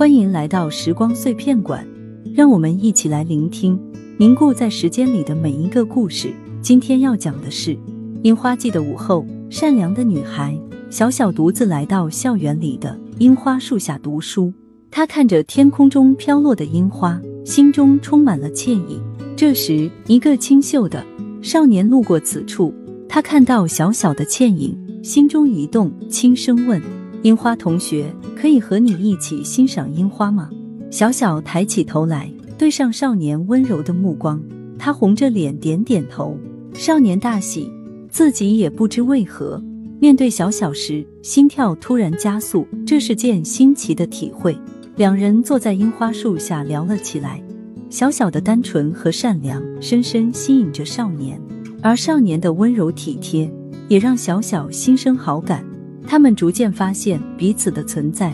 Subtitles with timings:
[0.00, 1.86] 欢迎来到时光碎片馆，
[2.34, 3.78] 让我们一起来聆听
[4.16, 6.32] 凝固在时间里的每一个故事。
[6.62, 7.76] 今天要讲的是
[8.22, 10.58] 樱花季的午后，善良的女孩
[10.88, 14.50] 小小独自来到校园里的樱花树下读书。
[14.90, 18.98] 她看着天空中飘落的樱花，心中充满了歉意。
[19.36, 21.04] 这时，一个清秀的
[21.42, 22.72] 少年路过此处，
[23.06, 26.80] 他看到小小的倩影，心中一动，轻声问
[27.22, 30.48] ：“樱花同学。”可以和你一起欣赏樱花吗？
[30.90, 34.42] 小小抬起头来，对上少年温柔的目光，
[34.78, 36.38] 他红着脸点点头。
[36.72, 37.70] 少年大喜，
[38.08, 39.62] 自己也不知为何，
[40.00, 44.56] 面对小小时，心跳突然加速，这是件新奇的体会。
[44.96, 47.42] 两人坐在樱花树下聊了起来，
[47.90, 51.38] 小小的单纯和善良深深吸引着少年，
[51.82, 53.52] 而少年的温柔体贴
[53.88, 55.62] 也让小小心生好感。
[56.06, 58.32] 他们逐渐发现彼此的存在，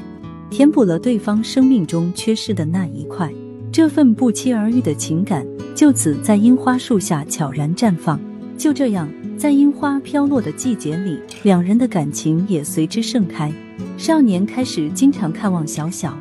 [0.51, 3.33] 填补了对方生命中缺失的那一块。
[3.73, 8.19] 这份不期而遇的情感就此在樱花树下悄然绽放。
[8.57, 13.53] 就这样，在樱花飘落的季节里，两人的感情也随之盛开。
[13.99, 16.17] 少年开始经常看望小小，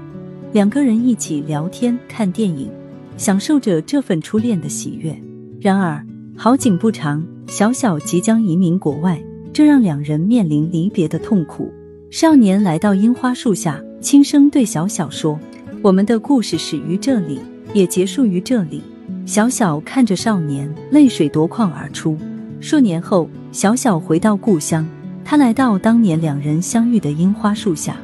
[0.52, 2.70] 两个人一起聊天、看电影，
[3.16, 5.17] 享受着这份初恋的喜悦。
[5.61, 6.05] 然而，
[6.36, 9.23] 好景不长，小小即将移民国外。
[9.56, 11.73] 这让两人面临离别的痛苦。
[12.09, 15.39] 少年来到樱花树下，轻声对小小说
[15.81, 17.39] ：“我们的故事始于这里，
[17.73, 18.83] 也结束于这里。”
[19.26, 22.17] 小小看着少年，泪水夺眶而出。
[22.59, 24.86] 数年后，小小回到故乡，
[25.23, 27.95] 他来到当年两人相遇的樱花树下，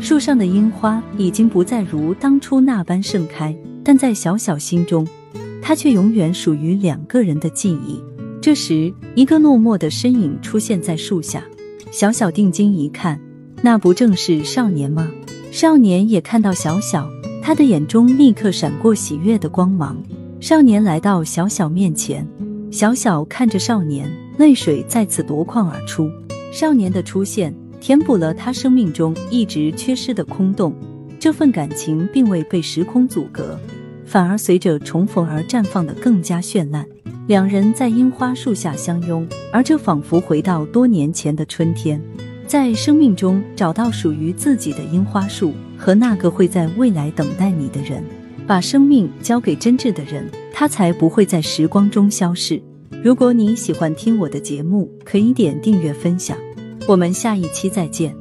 [0.00, 5.04] 树上的樱花已经不再如当初那般盛开，但在小小心中，
[5.60, 8.00] 它却永远属于两个人的记忆。
[8.42, 11.44] 这时，一个落寞的身影出现在树下。
[11.90, 13.20] 小小定睛一看，
[13.62, 15.10] 那不正是少年吗？
[15.50, 17.10] 少年也看到小小，
[17.42, 20.02] 他的眼中立刻闪过喜悦的光芒。
[20.40, 22.26] 少年来到小小面前，
[22.70, 26.08] 小小看着少年，泪水再次夺眶而出。
[26.50, 30.74] 少年的出现，填补了他生命中一直缺失的空洞。
[31.18, 33.60] 这份感情并未被时空阻隔，
[34.06, 36.86] 反而随着重逢而绽放的更加绚烂。
[37.30, 42.02] 两人在樱花树下相拥，而这仿佛回到多年前的春天。
[42.44, 48.02] 在生命中找到属于自己的樱花树和那个会在未来等待你的人，
[48.48, 52.60] 把生命交给真挚的人，他才不会在时光中消逝。
[53.00, 56.36] 如果你喜欢听我的节目，可以点订阅分享。
[56.88, 58.12] 我们下一期再见。